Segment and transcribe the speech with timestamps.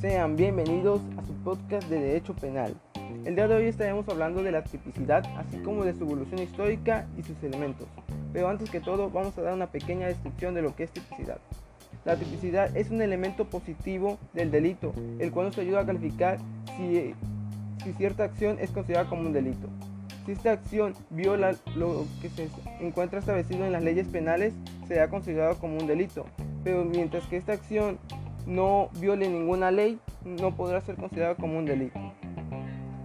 [0.00, 2.76] Sean bienvenidos a su podcast de Derecho Penal.
[3.24, 7.08] El día de hoy estaremos hablando de la tipicidad, así como de su evolución histórica
[7.18, 7.88] y sus elementos.
[8.32, 11.38] Pero antes que todo, vamos a dar una pequeña descripción de lo que es tipicidad.
[12.04, 16.38] La tipicidad es un elemento positivo del delito, el cual nos ayuda a calificar
[16.76, 17.14] si,
[17.82, 19.68] si cierta acción es considerada como un delito.
[20.24, 22.48] Si esta acción viola lo que se
[22.80, 24.54] encuentra establecido en las leyes penales,
[24.86, 26.26] será considerado como un delito.
[26.62, 27.98] Pero mientras que esta acción
[28.46, 31.98] no viole ninguna ley, no podrá ser considerado como un delito.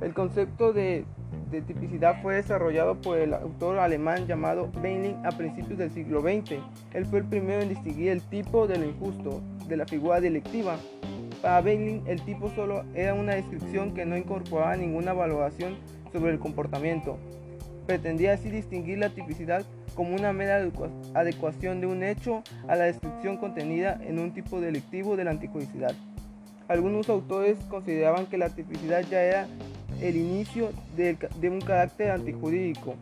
[0.00, 1.04] El concepto de,
[1.50, 6.56] tipicidad fue desarrollado por el autor alemán llamado Beinling a principios del siglo XX.
[6.92, 10.76] Él fue el primero en distinguir el tipo de lo injusto de la figura delictiva.
[11.42, 15.76] Para Beinling, el tipo solo era una descripción que no incorporaba ninguna valoración
[16.12, 17.18] sobre el comportamiento.
[17.86, 19.64] Pretendía así distinguir la tipicidad
[19.98, 20.64] como una mera
[21.14, 25.92] adecuación de un hecho a la descripción contenida en un tipo delictivo de la antijudicidad.
[26.68, 29.48] Algunos autores consideraban que la tipicidad ya era
[30.00, 31.18] el inicio de,
[31.50, 32.94] un carácter antijurídico,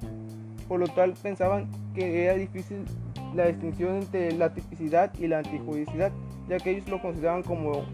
[0.68, 2.86] por lo tal pensaban que era difícil
[3.34, 6.12] la distinción entre la tipicidad y la antijudicidad,
[6.48, 7.84] ya que ellos lo consideraban como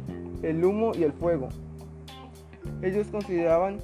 [0.44, 1.48] el humo y el fuego.
[2.82, 3.80] Ellos consideraban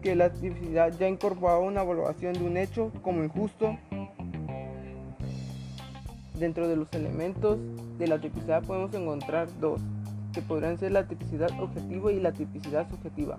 [0.00, 3.76] que la tipicidad ya incorporaba una evaluación de un hecho como injusto.
[6.42, 7.56] Dentro de los elementos
[8.00, 9.80] de la tipicidad podemos encontrar dos,
[10.32, 13.38] que podrían ser la tipicidad objetiva y la tipicidad subjetiva.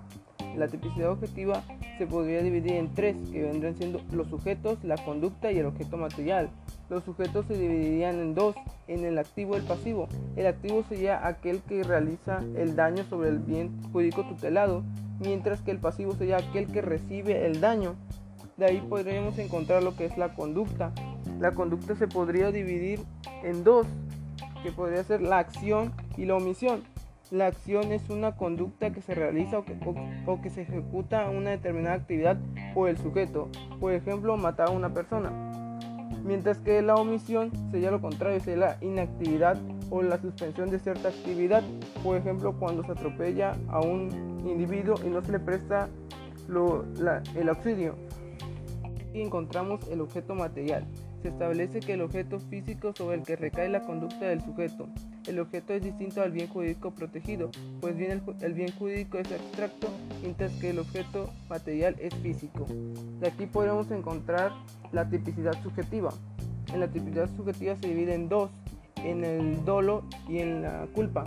[0.56, 1.62] La tipicidad objetiva
[1.98, 5.98] se podría dividir en tres, que vendrían siendo los sujetos, la conducta y el objeto
[5.98, 6.48] material.
[6.88, 8.56] Los sujetos se dividirían en dos,
[8.88, 10.08] en el activo y el pasivo.
[10.34, 14.82] El activo sería aquel que realiza el daño sobre el bien jurídico tutelado,
[15.20, 17.96] mientras que el pasivo sería aquel que recibe el daño.
[18.56, 20.90] De ahí podríamos encontrar lo que es la conducta.
[21.44, 23.00] La conducta se podría dividir
[23.42, 23.86] en dos,
[24.62, 26.84] que podría ser la acción y la omisión.
[27.30, 32.38] La acción es una conducta que se realiza o que, se ejecuta una determinada actividad
[32.72, 35.30] por el sujeto, por ejemplo, matar a una persona.
[36.24, 39.58] Mientras que la omisión sería lo contrario, sería la inactividad
[39.90, 41.62] o la suspensión de cierta actividad,
[42.02, 45.90] por ejemplo, cuando se atropella a un individuo y no se le presta
[47.36, 47.96] el auxilio.
[49.12, 50.86] Y encontramos el objeto material.
[51.24, 54.88] Se establece que el objeto físico sobre el que recae la conducta del sujeto
[55.26, 59.88] el objeto es distinto al bien jurídico protegido, pues bien el, bien jurídico es abstracto,
[60.20, 62.66] mientras que el objeto material es físico.
[63.20, 64.52] De aquí podemos encontrar
[64.92, 66.12] la tipicidad subjetiva.
[66.72, 68.50] En la tipicidad subjetiva se divide en dos,
[68.96, 71.24] en el dolo y en la culpa.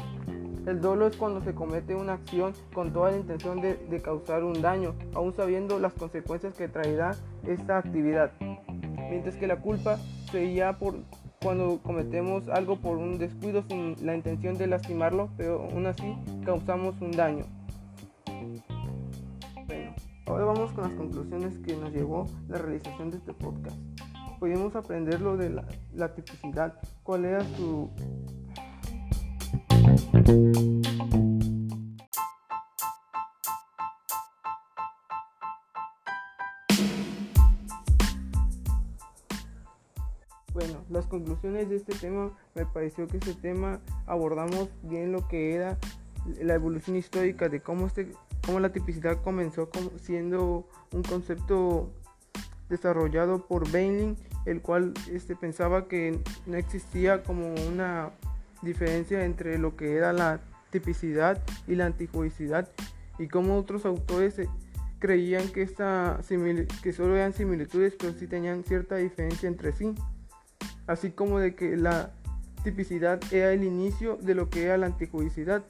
[0.68, 4.44] El dolo es cuando se comete una acción con toda la intención de, de causar
[4.44, 7.16] un daño, aún sabiendo las consecuencias que traerá
[7.47, 8.31] esta actividad.
[9.09, 9.97] Mientras que la culpa
[10.31, 10.95] sería por
[11.41, 17.00] cuando cometemos algo por un descuido sin la intención de lastimarlo, pero aún así causamos
[17.00, 17.45] un daño.
[19.68, 19.94] Bueno,
[20.25, 23.78] ahora vamos con las conclusiones que nos llevó la realización de este podcast.
[24.40, 27.89] Pudimos aprender lo de la, la tipicidad, cuál era su...
[40.57, 45.53] Bueno, las conclusiones de este tema, me pareció que este tema abordamos bien lo que
[45.53, 45.78] era
[46.41, 48.12] la evolución histórica de cómo, este,
[48.44, 49.69] cómo la tipicidad comenzó
[50.01, 51.91] siendo un concepto
[52.69, 58.09] desarrollado por Beinling, el cual este, pensaba que no existía como una
[58.63, 60.39] diferencia entre lo que era la
[60.72, 62.68] tipicidad y la antijudicidad
[63.19, 64.41] y como otros autores
[64.97, 66.19] creían que, esta
[66.81, 69.94] que solo eran similitudes pero sí tenían cierta diferencia entre sí
[70.88, 72.12] así como de que la
[72.64, 75.64] tipicidad era el inicio de lo que era la antijudicidad.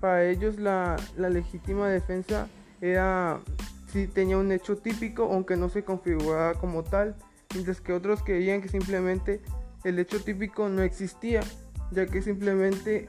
[0.00, 2.48] Para ellos la, legítima defensa
[2.80, 3.40] era
[3.92, 7.14] si tenía un hecho típico aunque no se configuraba como tal,
[7.54, 9.40] mientras que otros creían que simplemente
[9.84, 11.42] el hecho típico no existía,
[11.90, 13.08] ya que simplemente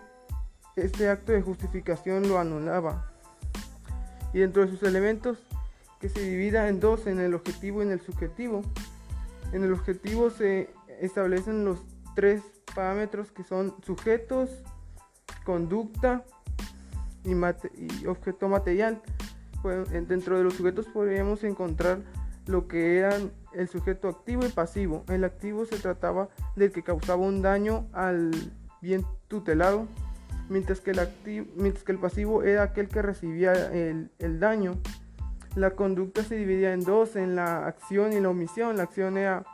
[0.75, 3.12] este acto de justificación lo anulaba.
[4.33, 5.38] Y dentro de sus elementos,
[6.00, 8.62] que se divida en dos, en el objetivo y en el subjetivo.
[9.54, 10.69] En el objetivo se
[11.05, 11.79] establecen los
[12.15, 12.41] tres
[12.73, 14.50] parámetros que son sujetos,
[15.44, 16.23] conducta
[17.23, 19.01] y, objeto material.
[19.61, 22.00] Pues, dentro de los sujetos podríamos encontrar
[22.47, 25.03] lo que eran el sujeto activo y pasivo.
[25.07, 28.31] El activo se trataba del que causaba un daño al
[28.81, 29.88] bien tutelado,
[30.50, 34.73] mientras que el, pasivo era aquel que recibía el, el daño.
[35.55, 38.75] La conducta se dividía en dos, en la acción y la omisión.
[38.75, 39.45] La acción era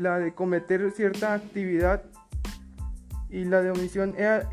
[0.00, 2.02] la de cometer cierta actividad
[3.28, 4.48] y la de omisión era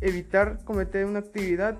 [0.00, 1.76] evitar cometer una actividad.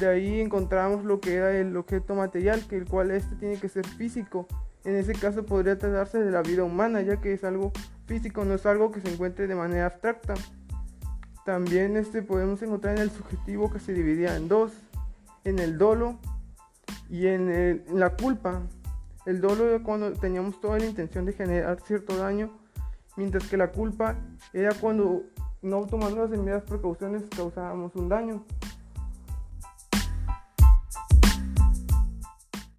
[0.00, 3.68] De ahí encontramos lo que era el objeto material, que el cual este tiene que
[3.68, 4.48] ser físico.
[4.84, 7.70] En ese caso podría tratarse de la vida humana, ya que es algo
[8.06, 10.34] físico, no es algo que se encuentre de manera abstracta.
[11.44, 14.72] También este podemos encontrar en el subjetivo que se dividía en dos,
[15.44, 16.18] en el dolo
[17.08, 18.62] y en, en la culpa.
[19.26, 22.50] El dolo era cuando teníamos toda la intención de generar cierto daño,
[23.16, 24.16] mientras que la culpa
[24.52, 25.24] era cuando
[25.62, 28.44] no tomando las debidas precauciones causábamos un daño.